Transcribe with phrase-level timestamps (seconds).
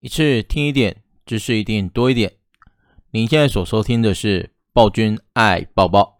[0.00, 2.34] 一次听一点，知识一定多一点。
[3.10, 6.16] 您现在所收听的是暴君爱抱抱。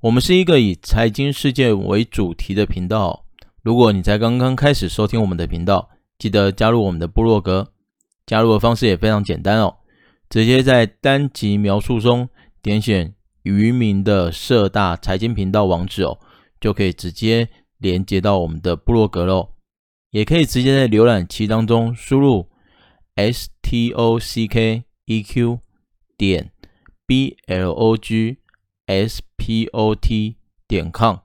[0.00, 3.24] 我们是一个以财经事件为主题的频道。
[3.62, 7.72] 如果你才刚刚开始收听我们的频道，记得加入我们的部落格。
[8.26, 9.76] 加入的方式也非常简单哦，
[10.28, 12.28] 直接在单集描述中
[12.60, 16.18] 点选渔民的社大财经频道网址哦，
[16.60, 19.50] 就可以直接连接到我们的部落格喽。
[20.10, 22.47] 也可以直接在浏览器当中输入。
[23.18, 25.58] S t o c k e q
[26.16, 26.52] 点
[27.04, 28.36] b l o g
[28.86, 30.36] s p o t
[30.68, 31.16] 点 com，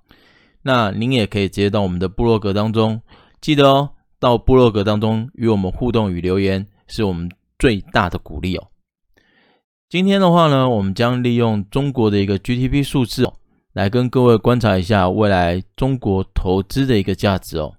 [0.63, 3.01] 那您也可以直接到我们的部落格当中，
[3.39, 7.29] 记得哦，到部落格当中与我们互动与留言，是我们
[7.59, 8.69] 最大的鼓励哦。
[9.87, 13.35] 今天的话呢，我们将利用中国的一个 GDP 数字哦，
[13.73, 17.75] 来跟各位观察一下未来中国投资的一个价值哦。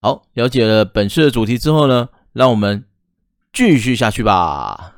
[0.00, 2.84] 好，了解了本次的主题之后呢，让我们
[3.50, 4.96] 继续下去吧。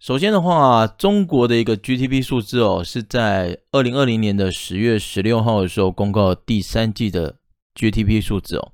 [0.00, 7.36] 首先的话，中国的一个 GDP 数字哦，是在二零二零年的十月十六号的时候公告第三季的
[7.76, 8.72] GDP 数字哦。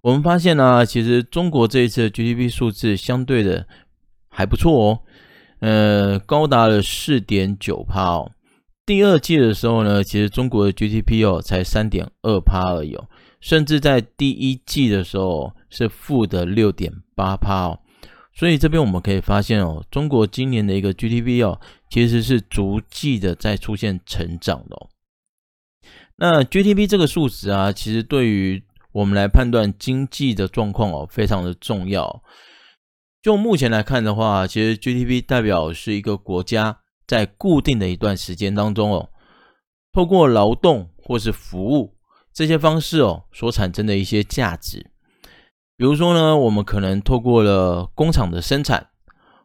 [0.00, 3.68] 我们发现呢、其实中国这一次的 GDP 数字相对的
[4.28, 4.98] 还不错哦，
[5.60, 8.32] 呃，高达了四点九趴哦。
[8.84, 13.06] 第二季的时候呢，其实中国的 GDP 哦才三点二趴而已哦。
[13.40, 17.80] 甚至在第一季的时候是负的六点八趴哦，
[18.32, 24.88] 所以这边我们可以发现哦，中国今年的一个 GDP 哦，其实是逐季的在出现成长的哦。
[26.16, 32.22] 那 GDP 这个数值啊，其实对于我们来判断经济的状况哦，非常的重要。
[33.20, 39.10] 就目前来看的话，其实 GDP 代表是一个国家在固定的一段时间当中哦，
[39.92, 41.96] 透过劳动或是服务。
[42.32, 44.90] 这些方式哦，所产生的一些价值，
[45.84, 48.86] 比如说呢，我们可能透过了工厂的生产，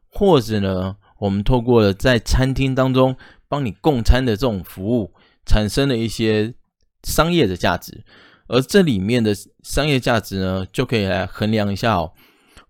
[0.10, 3.18] 或者呢，我们透过了在餐厅当中
[3.50, 5.14] 帮你供餐的这种服务，
[5.46, 6.54] 产生了一些
[7.04, 8.06] 商业的价值，
[8.48, 12.14] 而这里面的商业价值呢，就可以来衡量一下哦，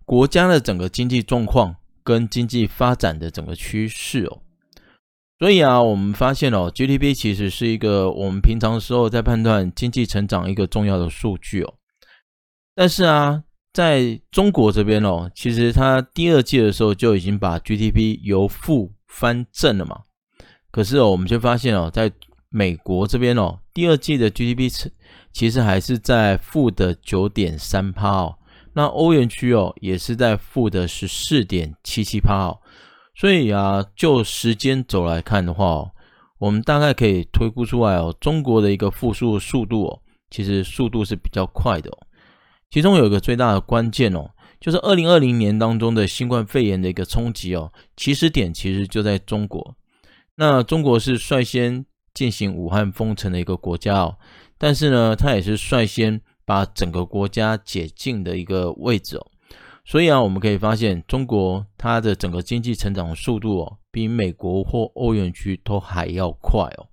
[0.04, 4.42] 国家的整个经济状况跟经济发展的整个趋势哦。
[5.38, 11.74] 所以啊，我们发现哦，GDP 其实是一个我们平常时候在判断经济成长一个重要的数据哦。
[12.74, 20.00] 但是啊，在中国这边哦，其实它第二季的时候就已经把 GDP 由负翻正了嘛。
[20.70, 22.10] 可是哦，我们就发现哦，在
[22.48, 24.68] 美国这边哦，第二季的 GDP
[25.32, 28.36] 其实还是在负的九点三趴哦。
[28.72, 32.58] 那欧元区哦，也是在负的十四点七七趴哦。
[33.14, 35.90] 所以啊，就时间轴来看的话哦，
[36.38, 41.98] 我们大概可以推估出来哦，中国的一个复苏速度哦，其实速度是比较快的哦。
[42.70, 49.74] 其中有一个最大的关键哦，就是二零二零年当中的新冠肺炎的一个冲击哦，起始点其实就在中国。
[50.36, 54.16] 那中国是率先进行武汉封城的一个国家哦，
[54.56, 59.26] 但是呢，它也是率先把整个国家解禁的一个位置哦。
[59.84, 66.86] 所以啊，我们可以发现，中国它的整个经济成长速度哦，比美国或欧元区都还要快哦。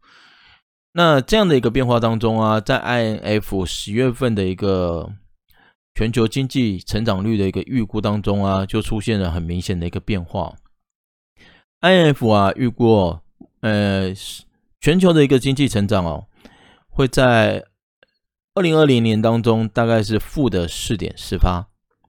[0.94, 5.12] 那这样的一个变化当中啊，在 I N F 十月份的一个
[5.98, 10.54] 全球经济成长率的一个预估当中啊，就出现了很明显的一个变化。
[11.82, 13.18] IMF 啊，预估
[13.62, 14.14] 呃，
[14.80, 16.28] 全球的一个经济成长哦，
[16.88, 17.66] 会在
[18.54, 21.66] 二零二零年当中大概是负的四点四趴。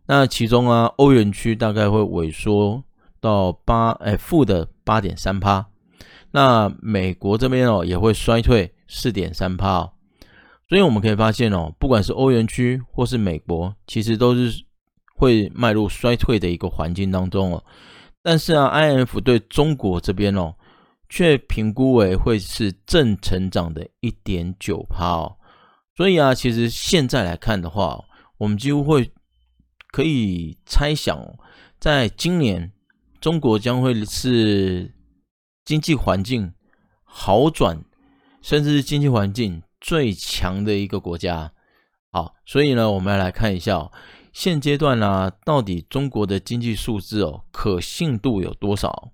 [0.07, 2.85] 那其中啊，欧元区大概会萎缩
[3.23, 5.67] 到八，哎，负的八点三趴。
[6.33, 9.93] 那美国这边哦，也会衰退四点三趴哦。
[10.69, 14.65] 所以我们可以发现哦，不管是欧元区或是美国，其实都是
[15.15, 17.65] 会迈入衰退的一个环境当中哦。
[18.23, 20.55] 但是啊，IMF 对中国这边哦，
[21.09, 25.37] 却评估为会是正成长的一点九趴哦。
[25.97, 28.05] 所以啊，其实现在来看的话，
[28.39, 29.11] 我们几乎会。
[29.91, 31.19] 可以猜想，
[31.81, 32.71] 在今年，
[33.23, 34.95] 中国将会是
[35.65, 36.53] 经济环境
[37.03, 37.83] 好转，
[38.43, 41.53] 甚至是经济环境最强的一个国家。
[42.11, 43.91] 好，所以呢，我们要来看一下，
[44.33, 49.11] 现阶段呢，到底中国的经济数字哦，可信度有多少？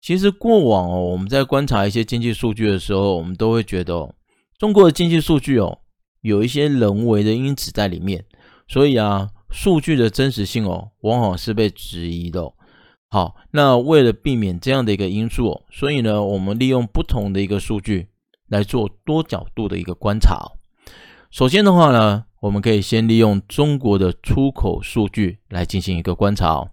[0.00, 4.14] 其实过往哦，我们在观察一些经济数据的时候，我们都会觉得哦，
[4.58, 5.78] 中国的经济数据哦，
[6.20, 8.24] 有一些人为的因子在里面，
[8.68, 9.30] 所以啊。
[9.56, 12.52] 数据的真实性哦，往往是被质疑的。
[13.08, 18.08] 好，那为了避免这样的一个因素哦，所以呢，我们利用不同的一个数据
[18.48, 20.52] 来做多角度的一个观察。
[21.30, 26.64] 首先的话呢，我们可以先利用中国的出口数据来进行一个观察。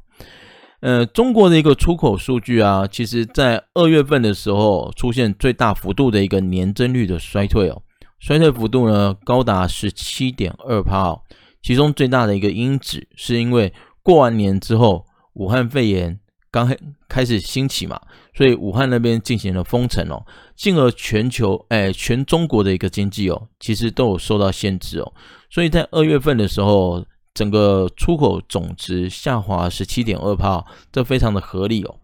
[0.81, 7.81] 呃，中国的一个出口数据啊，其实在二月份的时候出现最大幅度的一个年增率的衰退哦，
[8.19, 11.21] 衰退幅度呢高达十七点二趴哦。
[11.62, 13.71] 其中最大的一个因子是因为
[14.01, 16.19] 过完年之后，武汉肺炎
[16.50, 16.75] 刚开
[17.07, 18.01] 开始兴起嘛，
[18.33, 20.25] 所以武汉那边进行了封城哦，
[20.56, 25.13] 进而全球哎全中国的一个经济哦，其实都有受到限制哦，
[25.50, 27.06] 所以在二月份的时候。
[27.33, 31.95] 整个出口总值下滑十七点二趴，这非常的合理哦。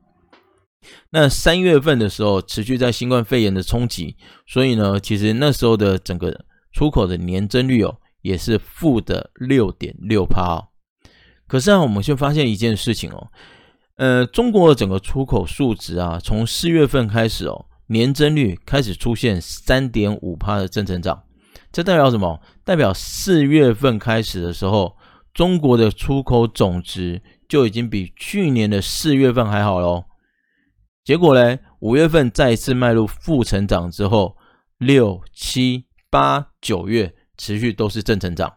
[1.10, 4.16] 那三月份的时候，持续在新冠肺炎的冲击，
[4.48, 10.70] 所以呢，其实那时候的整个出口的年增率哦，也是负的六点六趴。
[11.46, 13.28] 可是啊，我们却发现一件事情哦，
[13.98, 21.24] 呃，中国的整个出口数值啊，从四月份开始哦，年增率开始出现三点五趴的正成长，
[21.72, 22.42] 这代表什么？
[22.64, 24.96] 代表四月份开始的时候。
[25.34, 30.06] 中国的出口总值就已经比去年的四月份还好喽。
[31.04, 34.36] 结果呢，五月份再一次迈入负成长之后，
[34.80, 38.52] 六七八九月持续都是正成长，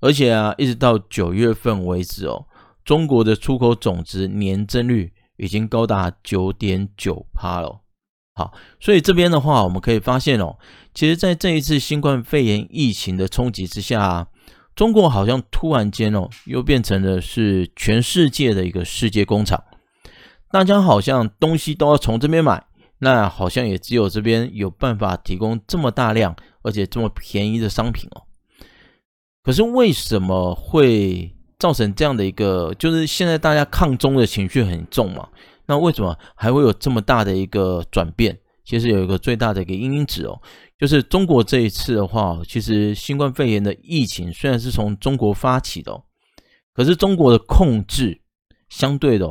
[0.00, 2.46] 而且啊，一直到九月份为止哦，
[2.88, 7.82] 中国的出口总值年增率已经高达九点九趴了。
[8.34, 10.56] 好，所以这边的话，我们可以发现哦，
[10.94, 14.28] 其实在这一次新冠肺炎疫情的冲击之下。
[14.74, 19.62] 中国好像突然间哦，又变成了是全世界的一个世界工厂，
[20.50, 22.64] 大家好像东西都要从这边买，
[23.00, 28.22] 那好像也只有这边有办法提供这么大量而且这么便宜的商品哦。
[29.42, 35.28] 可是为什么会造成这样的一个，就是现在大家抗中的情绪很重嘛？
[35.66, 38.38] 那为什么还会有这么大的一个转变？
[38.64, 40.40] 其实有一个最大的一个因因子哦。
[40.78, 46.00] 就是中国这一次的话，其实新冠肺炎的疫情虽然是从中国发起的，
[46.72, 48.20] 可是中国的控制
[48.68, 49.26] 相对的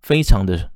[0.00, 0.70] 非常的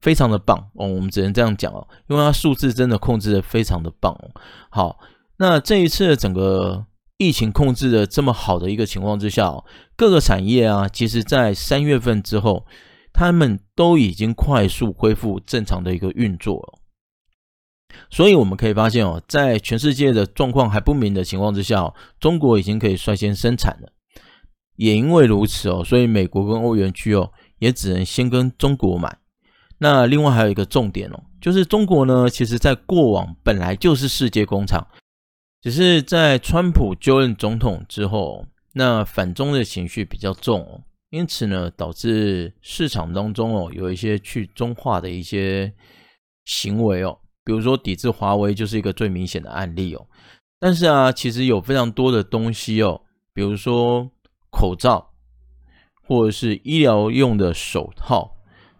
[0.00, 4.30] 非常的棒哦，我们只能这样讲哦，因为它数字真的控制的非常的棒哦。
[4.68, 4.98] 好，
[5.38, 6.84] 那这一次的整个
[7.20, 9.62] 疫情控制的这么好的一个情况之下，
[9.94, 12.64] 各个产业啊，其实在三月份之后，
[13.12, 16.78] 他们都已经快速恢复正常的一个运作了。
[18.08, 23.92] 所以我们可以发现哦，在全世界的状况还不明的情况之下，中国已经可以率先生产了。
[24.76, 29.18] 也因为如此哦，所以美国跟欧元区哦，也只能先跟中国买。
[29.76, 34.86] 那另外还有一个重点哦，就是中国呢，其实在过往本来就是世界工厂，
[35.60, 45.72] 只是在川普就任总统之后，那反中的情绪比较重，因此呢，导致市场当中哦，有一些去中化的一些
[46.44, 47.18] 行为哦。
[47.44, 50.06] 比如说抵制华为就是一个最明显的案例哦，
[50.58, 53.02] 但是啊，其实有非常多的东西哦，
[53.34, 54.10] 比如说
[54.50, 55.12] 口罩
[56.02, 58.36] 或者是医疗用的手套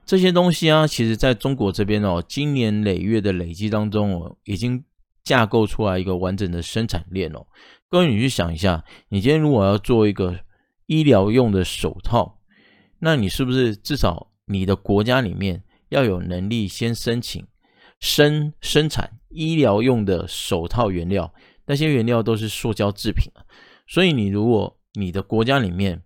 [0.07, 4.85] 这些东西啊，其实在中国这边哦，经年累月的累积当中哦，已经
[5.31, 7.47] 架构出来一个完整的生产链哦。
[7.89, 10.41] 各位，你去想一下，你今天如果要做一个
[10.87, 12.41] 医疗用的手套，
[12.99, 17.47] 那你是不是至少你的国家里面要有能力先申请？
[18.01, 21.33] 生生产医疗用的手套原料，
[21.67, 23.47] 那些原料都是塑胶制品啊，
[23.87, 26.03] 所以你如果你的国家里面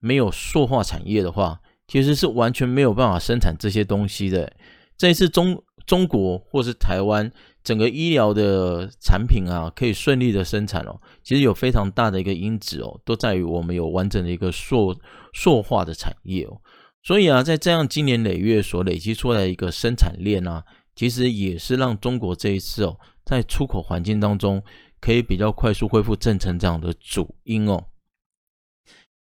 [0.00, 4.50] 没有塑化产业的话，其实是完全没有办法生产这些东西的。
[4.96, 7.30] 这一次中中国或是台湾
[7.62, 14.96] 整个医疗的产品啊，可以顺利的生产哦，其实有非常大的一个因子哦，都在于我们有完整的一个塑
[15.32, 16.60] 塑化的产业哦。
[17.02, 20.64] 所以啊，在这样经年累月所累积出来一个生产链啊。
[20.94, 24.62] 其实也是让中国这一次哦，在出口环境当中
[25.00, 27.84] 可以比较快速恢复正成长的主因哦。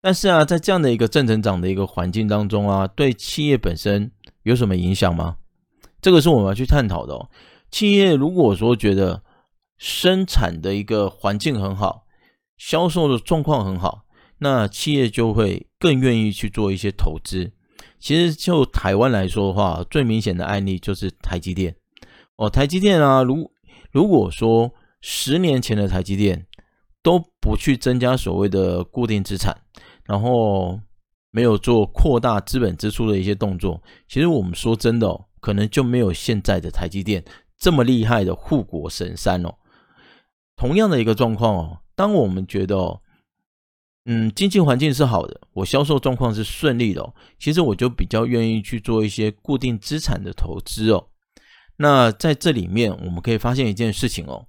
[0.00, 4.12] 但是啊，在这样的一个正成长的一个环境当中啊，对企业本身
[4.44, 5.38] 有什么影响吗？
[6.00, 7.28] 这个是我们要去探讨的哦。
[7.70, 9.22] 企业如果说觉得
[9.76, 12.06] 生产的一个环境很好，
[12.56, 14.06] 销售的状况很好，
[14.38, 17.52] 那企业就会更愿意去做一些投资。
[17.98, 21.74] 其实就台湾来说的话，最明显的案例就是台积电
[22.36, 22.48] 哦。
[22.48, 23.50] 台积电啊，如
[23.90, 26.46] 如果说十年前的台积电
[27.02, 29.56] 都不去增加所谓的固定资产，
[30.04, 30.80] 然后
[31.30, 37.24] 没有做扩大资本支出的一些动作，其实我们说真的哦，可能就没有现在的台积电
[37.58, 39.54] 这么厉害的护国神山哦。
[40.56, 43.00] 同样的一个状况哦，当我们觉得哦。
[44.08, 47.12] 嗯，经济环境是好的，我销售状况是顺利的。
[47.40, 51.08] 其实我就比较愿意去做一些固定资产的投资哦。
[51.78, 54.46] 那在这里面，我们可以发现一件事情哦，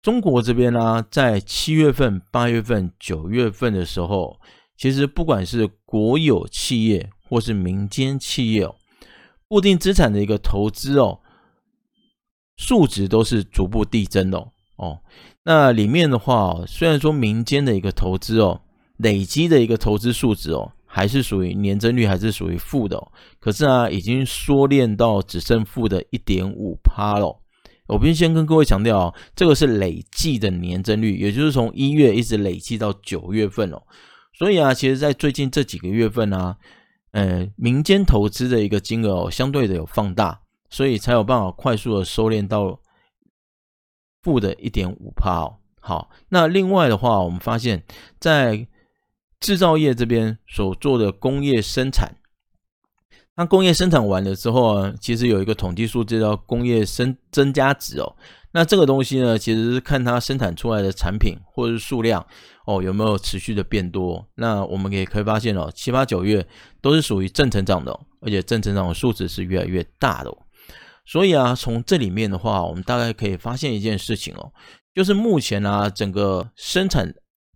[0.00, 4.40] 中国这边呢、在七月份、八月份、九月份的时候，
[4.78, 8.74] 其实不管是国有企业或是民间企业哦，
[9.48, 11.20] 固定资产的一个投资哦，
[12.56, 14.38] 数值都是逐步递增的
[14.76, 15.00] 哦。
[15.44, 18.60] 那里面的话，虽然说民间的一个投资哦，
[18.96, 27.40] 累积的一个投资数值哦，还是属于年增率还是属于负的哦，可是啊，已经缩敛到只剩负的一点五趴了。
[27.86, 33.80] 我必须先跟各位强调哦，这个是累计的年增率，也就是从一月一直累计到九月份哦。
[34.36, 36.56] 所以啊，其实，在最近这几个月份啊，
[37.12, 42.80] 呃，民间投资的一个金额哦，相对的有放大，所以才有办法快速的收敛到
[44.22, 45.58] 负的一点五趴哦。
[45.80, 47.84] 好，那另外的话，我们发现，
[48.18, 48.66] 在
[49.38, 52.16] 制造业这边所做的工业生产。
[53.36, 58.16] 那工业生产完了之后啊，其实有一个统计数字叫工业生增加值哦。
[58.52, 62.26] 那这个东西呢，其实是看它生产出来的产品或者是数量
[62.64, 64.26] 哦，有没有持续的变多。
[64.36, 66.44] 那我们也可以发现哦，七八九月
[66.80, 67.92] 都是属于正成长的，
[68.22, 70.38] 而且正成长的数值是越来越大的哦。
[71.06, 74.52] 所以啊，从这里面的话，我们大概可以发现一件事情哦，
[74.92, 77.14] 就是目前啊，整个生产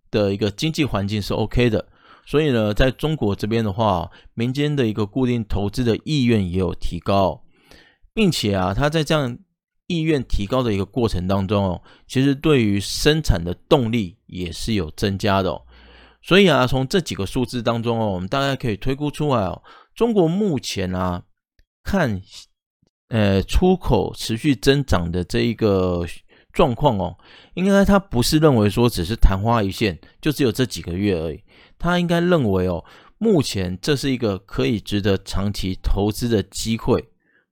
[0.09, 1.85] 的一个经济环境是 OK 的。
[2.25, 7.43] 所以呢，在中国这边的话，民间的一个固定投资的意愿也有提高，
[8.13, 9.37] 并且啊，它在这样
[9.87, 15.61] 意愿提高的一个过程当中哦，其实对于生产的动力也是有增加的。
[16.21, 19.61] 所以啊，从这几个数字当中哦，我们大概可以推估出来哦，
[19.93, 21.23] 中国目前啊，
[21.83, 22.21] 看
[23.11, 26.07] 呃出口持续增长的这一个
[26.53, 27.17] 状况哦，
[27.55, 31.43] 应该他不是认为说只是昙花一现，就只有这几个月而已。
[31.77, 32.83] 他应该认为哦，
[33.17, 37.03] 目前这是一个可以值得长期投资的机会，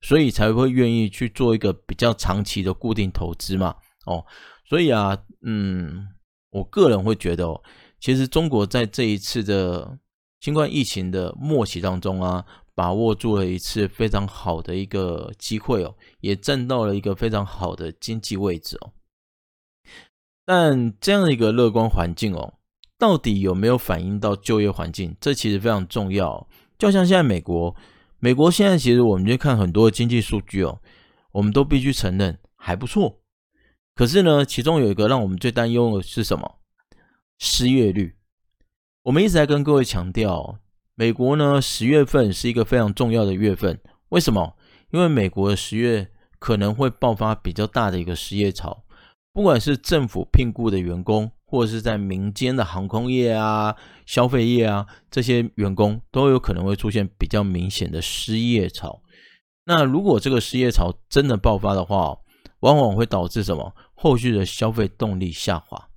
[0.01, 3.75] 所以才会愿意去做一个比较长期的固定投资嘛。
[4.05, 4.25] 哦，
[4.67, 6.07] 所以啊，嗯，
[6.51, 7.61] 我个人会觉得哦，
[7.99, 9.97] 其实中国在这一次的
[10.39, 12.45] 新冠疫情的末期当中啊，
[12.79, 18.93] 把握住了一次非常好的一个机会哦，也站到了一个非常好的经济位置哦。
[20.45, 22.53] 但这样的一个乐观环境哦。
[22.97, 25.13] 到底有没有反映到就业环境？
[25.19, 26.47] 这其实非常重要。
[26.77, 27.75] 就像现在美国，
[28.19, 30.79] 美国现在其实我们就看很多经济数据哦，
[31.33, 33.19] 我们都必须承认还不错。
[33.93, 36.59] 可是呢，其中有一个让我们最担忧的是什么？
[37.37, 38.15] 失业率。
[39.03, 40.59] 我们一直在跟各位强调，
[40.99, 43.79] 美国呢，十月份是一个非常重要的月份。
[44.09, 44.57] 为什么？
[44.91, 48.83] 因为美国的十月可能会爆发比较大的一个失业潮，
[49.31, 51.31] 不管是政府聘雇的员工。
[51.51, 53.75] 或者是在民间的航空业啊、
[54.05, 59.01] 消费业啊，这些员工都有可能会出现比较明显的失业潮。
[59.65, 62.15] 那如果这个失业潮真的爆发的话，
[62.59, 63.73] 往往会导致什么？
[63.95, 65.89] 后续的消费动力下滑。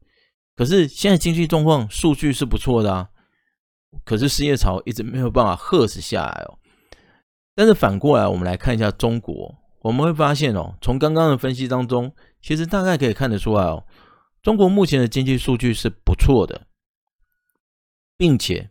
[0.57, 3.11] 可是现在经济状况数据是不错的啊，
[4.05, 6.59] 可是失业潮一直没有办法遏制下来哦。
[7.55, 13.85] 但是反过来，我们来看一下中国，我们会发现哦，从刚刚的分析当中，其实大概可以看得出来哦。
[14.43, 16.67] 中国目前的经济数据是不错的，
[18.17, 18.71] 并且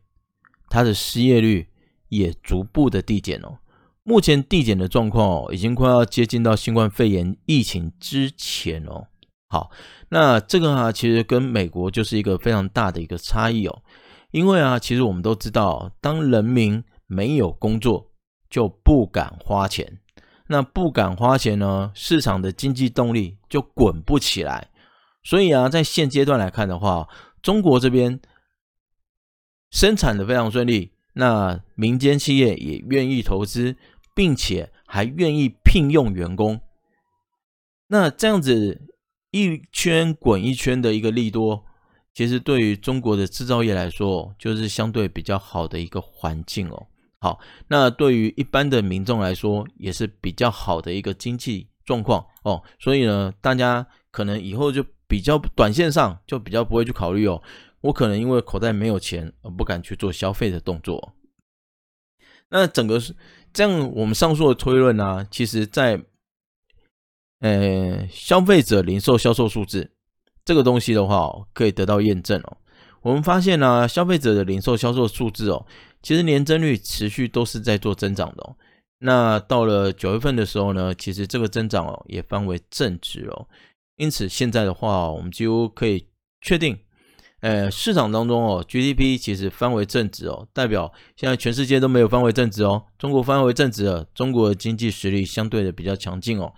[0.69, 1.69] 它的失业率
[2.09, 3.59] 也逐步的递减哦。
[4.03, 9.07] 目前递减的状况哦，已经快要接近到新冠肺炎疫情之前哦。
[9.47, 9.69] 好，
[10.09, 13.83] 那这个啊，其实跟美国就是一个非常大的一个差异哦。
[14.31, 18.11] 因为啊，其实我们都知道，当人民没有工作，
[18.49, 19.99] 就不敢花钱。
[20.47, 24.69] 那不敢花钱呢，市场的经济动力就滚不起来。
[25.23, 27.07] 所以啊，在现阶段来看的话，
[27.41, 28.19] 中国这边
[29.69, 33.75] 生产的非常顺利，那民间企业也愿意投资，
[34.13, 36.59] 并且还愿意聘用员工。
[37.87, 38.89] 那这样子
[39.31, 41.65] 一圈滚一圈的一个利多，
[42.13, 46.87] 其实对于中国的制造业来说，就是相对比较好的一个环境哦。
[47.19, 52.63] 好，那对于一般的民众来说，也是比较好的一个经济状况哦。
[52.79, 54.85] 所以呢，大家可能以后就。
[55.11, 57.43] 比较短线上就比较不会去考虑哦，
[57.81, 61.13] 我可能因为口袋没有钱而不敢去做消费的动作。
[62.47, 63.13] 那整个是
[63.51, 66.01] 这样，我们上述的推论呢、其实在
[67.41, 69.91] 呃消费者零售销售数字
[70.51, 72.57] 这个东西的话，可以得到验证哦。
[73.01, 75.65] 我们发现呢、消费者的零售销售数字哦，
[76.03, 78.57] 其实年增率持续都是在做增长的哦。
[78.99, 83.47] 那到了九月份的时候呢，其实这个增长哦也翻为正值哦。
[83.95, 86.05] 因此，现在的话，我们几乎可以
[86.41, 86.77] 确定，
[87.39, 96.51] 呃，市场当中哦，GDP 其实翻为正值哦，代表现在全世界都没有翻为正值哦，中国翻为正值了，中国的经济实力相对的比较强劲哦。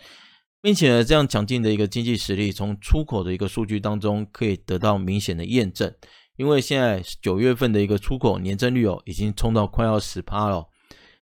[0.64, 5.94] 并且呢，这样强劲的一个经济实力，从出口的一个数据当中可以得到明显的验证。
[6.38, 10.70] 因为现在九月份的一个出口年增率哦，已经冲到快要十趴了。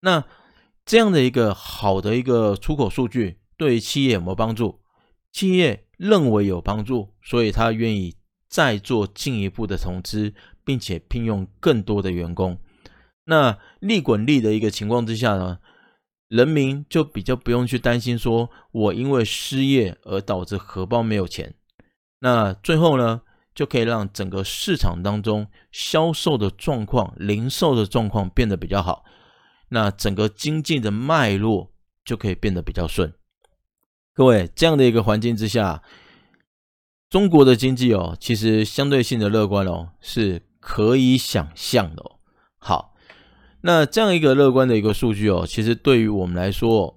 [0.01, 0.23] 那
[0.85, 4.79] 这样的一个好的一个出口数据，对于企业有没有帮助？
[5.33, 8.15] 企业认为有帮助，所以他愿意
[8.47, 12.59] 再做进一步的投资，并且聘用更多的员工。
[13.25, 15.57] 那利滚利的一个情况之下呢，
[16.27, 21.53] 人民就比较不用去担心说，我因为失业而导致荷包没有钱。
[22.19, 23.21] 那最后呢，
[23.53, 29.05] 就可以让整个市场当中销售的状况、零售的状况变得比较好，
[29.69, 31.71] 那整个经济的脉络
[32.03, 33.13] 就可以变得比较顺。
[34.13, 35.83] 各位，这样的一个环境之下，
[37.09, 42.19] 中国的经济哦，其实相对性的乐观哦，是可以想象的哦。
[42.57, 42.94] 好，
[43.67, 46.95] 那这样一个乐观的一个数据哦，其实对于我们来说，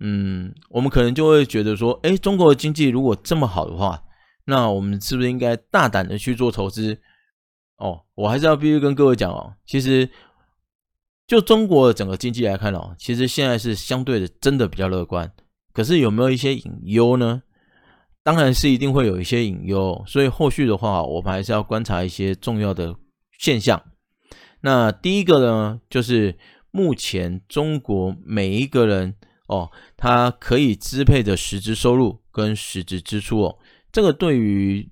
[0.00, 4.02] 嗯，我们可能就会觉得说，诶，中国的经济如果这么好的话。
[4.46, 6.98] 那我们是不是应该大胆的去做投资？
[7.76, 10.10] 哦，我还是要必须跟各位讲哦，其实
[11.28, 15.30] 就中国的整个经济来看哦，其实现在是相对的真的比较乐观。
[15.72, 17.40] 可是有没有一些隐忧呢？
[18.24, 22.96] 当然是一定会有一些隐忧，所以后续的话，我们还是要观察一些重要的
[23.38, 23.80] 现象。
[24.62, 26.36] 那第一个呢，就是
[26.70, 29.14] 目前中国每一个人
[29.46, 33.58] 哦，他可以支配的实质收入跟实质支出哦。
[33.90, 34.88] 这个对于，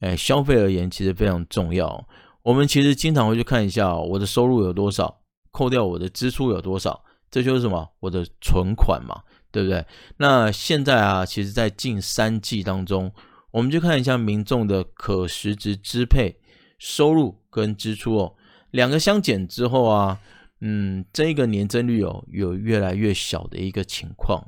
[0.00, 2.06] 哎，消费而言其实非常重要。
[2.42, 7.88] 我们其实经常会去看一下，我的收入有多少，扣掉我的支出有多少，这就是什么？
[8.00, 9.84] 我的存款嘛，对不对？
[10.18, 13.12] 那现在啊，其实，在近三季当中，
[13.50, 16.36] 我们就看一下民众的可实质支配
[16.78, 18.34] 收入跟支出哦，
[18.70, 20.20] 两个相减之后啊，
[20.60, 24.44] 嗯，这个年增率哦，有越来越小的一个情况。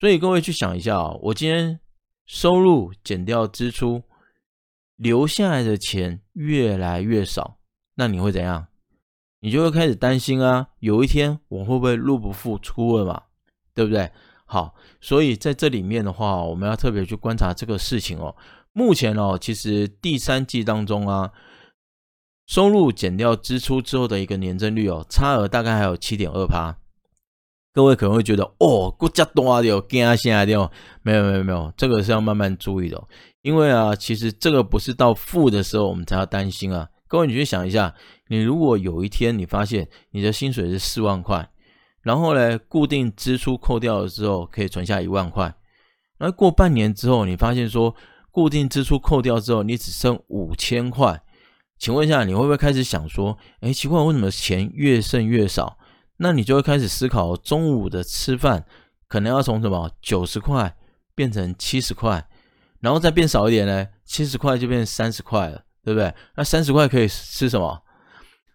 [0.00, 1.80] 所以各位去想一下啊，我今天。
[2.28, 4.02] 收入减掉支出，
[4.96, 7.60] 留下来的钱越来越少，
[7.94, 8.66] 那你会怎样？
[9.38, 13.22] 你就会开始担心啊，有一天我会不会入不敷出了嘛？
[13.72, 14.10] 对不对？
[14.44, 18.34] 好，所以在这里面的话，我们要特别去观察这个事情哦。
[18.72, 21.30] 目前哦，其实第三季当中啊，
[22.46, 26.76] 收入减掉支出之后的一个年增率哦，差额大概还有七点二趴。
[27.72, 30.70] 各位可能会觉得哦，国家多的有惊吓的哦，
[31.02, 33.02] 没有没有没有，这个是要慢慢注意的。
[33.42, 36.88] 因为啊，其实这个不是到负的时候我们才要担心啊。
[37.06, 37.94] 各位，你去想一下，
[38.28, 41.48] 你如果有一天你发现你的薪水是四万块，
[42.00, 45.54] 然后呢，固定支出扣掉了之后可以存下一万块，
[46.18, 47.94] 那过半年之后你发现说
[48.30, 51.22] 固定支出扣掉之后你只剩五千块，
[51.78, 55.78] 请问一下，你会不会开始想说，哎，奇怪，为什么钱越剩越少？
[56.18, 58.64] 那你就会开始思考，中午的吃饭
[59.06, 60.74] 可能要从什么九十块
[61.14, 62.26] 变成七十块，
[62.80, 63.86] 然后再变少一点呢？
[64.04, 66.14] 七十块就变三十块了，对不对？
[66.36, 67.82] 那三十块可以吃什么？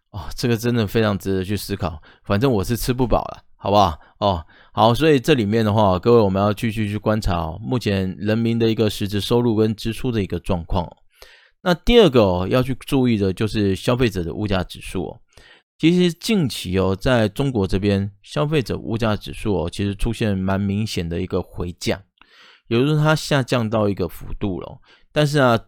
[0.09, 2.01] 哦，这个真的非常值得去思考。
[2.23, 3.97] 反正我是吃不饱了，好不好？
[4.17, 10.91] 哦，好，所以这里面的话，各位我们要继续去观察哦，目前人民的一个实质收入跟支出的一个状况。
[11.63, 15.21] 那第二个哦，要去注意的就是消费者的物价指数哦。
[15.77, 21.99] 其实近期哦，在中国这边，消费者物价指数哦，其实出现蛮明显的一个回降，
[22.67, 24.79] 也就是它下降到一个幅度了。
[25.11, 25.59] 但是啊，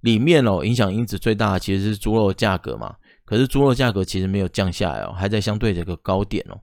[0.00, 2.96] 里面哦，影响因子最大的其实是猪肉价格嘛。
[3.24, 6.58] 可是猪肉价格其实没有降下来哦，还在相对的一个高点哦。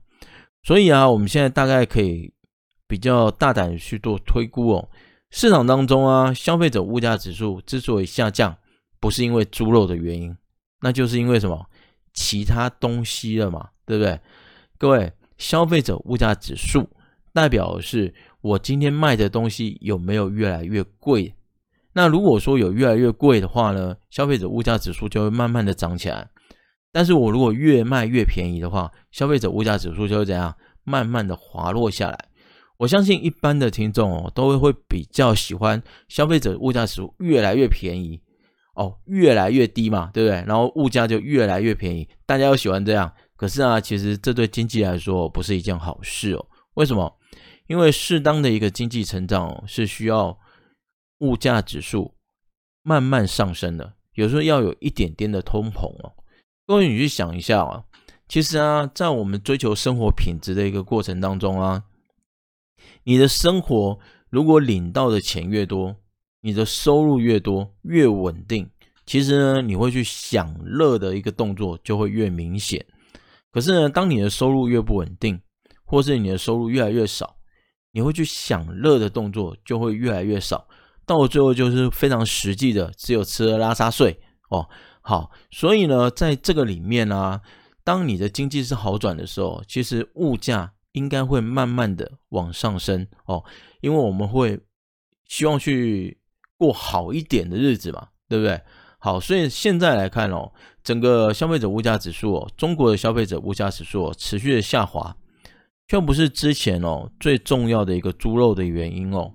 [0.64, 2.32] 所以啊，我们现在大概可以
[2.88, 4.88] 比较大胆去做推估哦，
[5.30, 8.58] 市场当中啊，消费者物价指数之所以下降，
[9.06, 10.36] 不是因为猪肉的原因，
[10.80, 11.64] 那就是因为什么？
[12.12, 14.18] 其他东西了嘛，对不对？
[14.78, 16.88] 各位，消费者物价指数
[17.32, 21.32] 代表的是我今天卖的东西有没有越来越贵？
[21.92, 26.28] 那如果说有越来越贵的话呢，消费者物价指数就会慢慢的涨起来。
[26.90, 30.52] 但是我如果越卖越便宜的话，消费者物价指数就会怎样？
[30.82, 32.18] 慢慢的滑落下来。
[32.78, 38.20] 我相信一般的听众哦，都会会比较喜欢消费者物价指数越来越便宜。
[38.76, 40.36] 哦，越来越低嘛，对不对？
[40.46, 43.12] 然后物价就越来越便宜，大家都喜欢这样。
[43.34, 46.46] 可是啊，其实这对经济来说不是一件好事哦。
[46.74, 47.18] 为什么？
[47.66, 50.38] 因为适当的一个经济成长，是需要
[51.18, 52.14] 物价指数
[52.82, 56.12] 慢慢上升的，有时候要有一点点的通膨哦。
[56.66, 57.84] 各位，你去想一下啊，
[58.28, 61.84] 其实啊，在我们追求生活品质的一个过程当中啊，
[63.04, 63.98] 你的生活
[64.30, 65.96] 如果领到的钱越多，
[66.46, 68.70] 你的收入越多越稳定，
[69.04, 72.86] 其实呢，你会去享乐的一个动作就会越明显。
[73.50, 75.40] 可是呢，当你的收入越不稳定，
[75.84, 77.36] 或是你的收入越来越少，
[77.90, 80.68] 你会去享乐的动作就会越来越少，
[81.04, 84.16] 到了最后就是非常实际的，只有吃喝拉撒睡
[84.50, 84.68] 哦。
[85.00, 87.40] 好，所以呢，在这个里面呢、
[87.82, 93.42] 当你的经济是好转的时候，其实物价应该会慢慢的往上升哦，
[93.80, 94.60] 因为我们会
[95.26, 96.20] 希望去
[96.58, 98.60] 过好一点的日子嘛，对不对？
[98.98, 105.16] 好，所以现在来看哦，整个消费者物价指数哦，中国的消费者物价指数哦，持续的下滑。
[105.88, 109.32] 却不是之前哦最重要的一个猪肉的原因哦，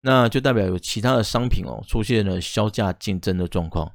[0.00, 3.92] 那就代表有其他的商品哦出现了削价竞争的状况，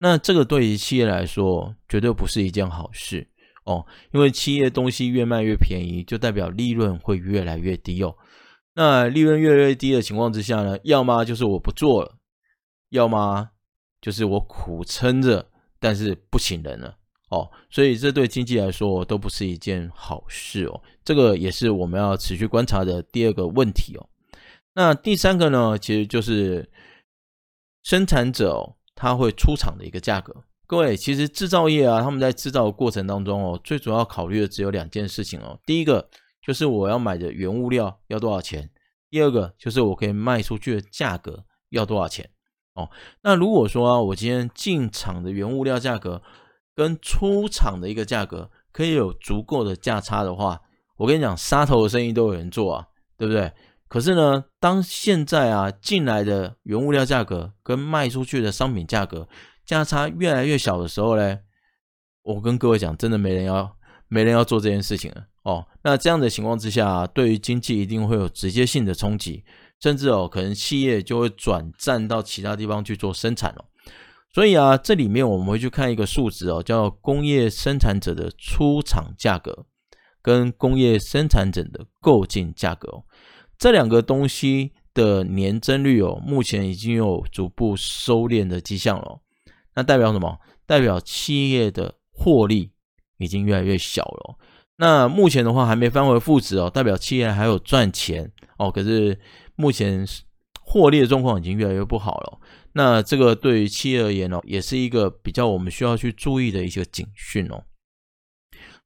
[0.00, 3.26] 那这个对于企业来说绝对不是一件好事
[3.64, 8.14] 哦，因为企业东西越卖越便宜，就代表利润会越来越低哦。
[8.74, 12.16] 那利润越来越低的情况之下呢，要么就是我不做了，
[12.90, 13.50] 要么
[14.00, 16.96] 就是我苦撑着，但是不请人了。
[17.30, 20.82] 哦，所以这对经济来说都不是一件好事哦。
[21.04, 24.08] 这个也是我们要持续观察的第二个问题哦。
[24.74, 26.70] 那第三个呢，其实就是
[27.82, 30.44] 生产者哦，他会出厂的一个价格。
[30.66, 35.58] 各位，其实制造业啊，他们在制造过程当中哦，最主要考虑的只有两件事情哦。
[35.66, 36.08] 第一个
[36.44, 38.70] 就是我要买的原物料要多少钱，
[39.08, 42.28] 第二个就是我可以卖出去的价格要多少钱
[42.74, 42.90] 哦。
[43.22, 46.22] 那如果说啊，我今天进厂的原物料价格，
[46.74, 50.60] 跟出厂的一个价格可以有足够的价差的话，
[50.98, 53.50] 我跟你讲，杀头的生意都有人做啊，对不对？
[53.88, 59.28] 可是呢，当现在啊进来的原物料价格跟卖出去的商品价格
[59.64, 61.38] 价差越来越小的时候呢，
[62.22, 63.76] 我跟各位讲，真的没人要
[64.08, 65.66] 没人要做这件事情了哦。
[65.82, 69.44] 那这样的情况之下，对于经济一定会有直接性的冲击，
[69.80, 73.64] 甚至哦，可能企业就会转战到其他地方去做生产了。
[74.34, 79.66] 所以啊，这里面我们会去看一个数值哦，叫工业生产者的出厂价格
[80.20, 83.04] 跟工业生产者的购进价格哦，
[83.56, 89.20] 这两个东西的年增率哦，目前已经有逐步收敛的迹象了。
[89.76, 90.38] 那代表什么？
[90.66, 92.72] 代表企业的获利
[93.18, 94.36] 已经越来越小了。
[94.76, 98.70] 那目前的话还没翻回负值哦，代表企业还有赚钱哦。
[98.70, 99.20] 可是
[99.54, 100.06] 目前
[100.60, 102.40] 获利的状况已经越来越不好了。
[102.72, 107.62] 那这个对于企业而言哦，也是一个比较我们需要去注意的一些警讯哦。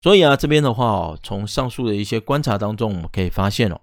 [0.02, 3.80] 所以啊，这边的话哦，从上述的一些观察当中，我们可以发现哦，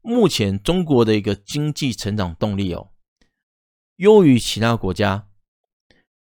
[0.00, 2.90] 目前中国的一个经济成长动力哦，
[3.96, 5.26] 优于其他国家，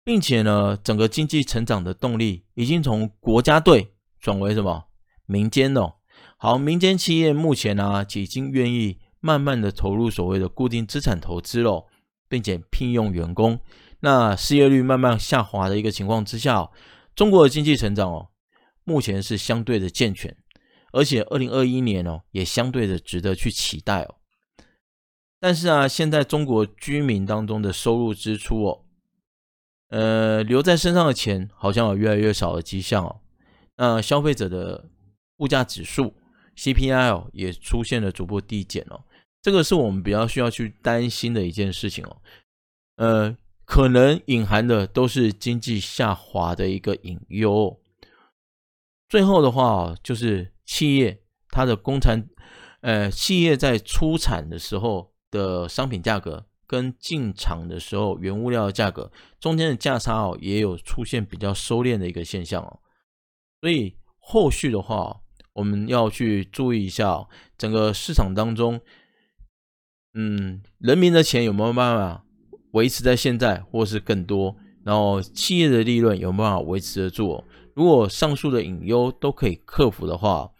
[0.04, 3.91] 并且呢，整个经济成长的动力已经从国家队
[4.22, 4.84] 转为什么
[5.26, 5.96] 民间哦。
[6.38, 11.88] 好，民间企业目前呢，已经愿意慢慢的投入所谓的固定资产投资喽。
[12.28, 13.60] 并且聘用员工，
[14.00, 16.70] 那失业率慢慢下滑的一个情况之下，
[17.14, 18.28] 中国的经济成长哦，
[18.84, 20.34] 目前是相对的健全，
[20.92, 24.14] 而且二零二一年哦，也相对的值得去期待哦。
[25.38, 28.84] 但是啊，现在中国居民当中的收入支出哦，
[29.90, 33.20] 呃，留在身上的钱好像有越来越少的迹象哦。
[33.84, 34.88] 那消费者的
[35.38, 36.14] 物价指数
[36.56, 39.02] CPI 哦，也出现了逐步递减哦。
[39.42, 42.16] 这个是我们比较需要去担心的一件事情哦，
[42.94, 47.76] 呃，可能隐含的都是经济下滑的一个隐忧。
[49.08, 52.24] 最后的话哦，就是企业它的工产，
[52.82, 62.78] 呃，企业在出产的时候的商品价格跟进厂的时候原物料的价格中间的价差哦，也有出现比较收敛的一个现象哦。
[63.62, 65.20] 所以后续的话，
[65.52, 68.80] 我们要去注意一下，整个市场当中。
[70.14, 72.24] 嗯，人民的钱有没有办法
[72.72, 74.56] 维持在现在，或是更多？
[74.84, 77.44] 然后企业的利润有没有办法维持得住？
[77.76, 80.50] 如果上述的隐忧都可以克服的话，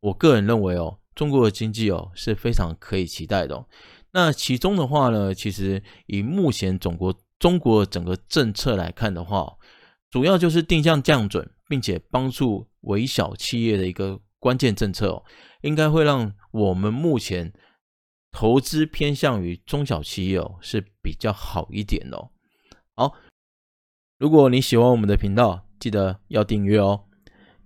[0.00, 3.66] 我个人认为哦，中国的经济哦是非常可以期待的。
[4.12, 9.58] 那其中的话呢，其实以目前中国中国整个政策来看的话，
[10.10, 15.24] 主要就是定向降准，并且帮助微小企业的一个关键政策哦，
[15.60, 17.52] 应该会让我们目前。
[18.30, 22.28] 投资偏向于中小企业哦，是比较好一点哦。
[22.94, 23.14] 好，
[24.18, 27.06] 如果你喜欢我们的频道，记得要订阅哦。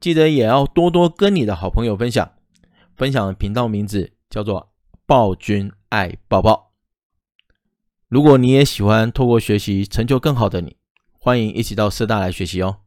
[0.01, 2.33] 记得也要多多跟你的好朋友分享。
[2.95, 4.73] 分享的频道名字叫做
[5.05, 6.73] “暴君爱抱抱”。
[8.09, 10.77] 如果你也喜欢透过学习成就更好的你，
[11.19, 12.82] 欢迎一起到社大来学习哦。